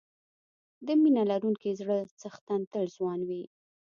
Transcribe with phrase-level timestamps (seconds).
[0.85, 3.43] د مینه لرونکي زړه څښتن تل ځوان وي.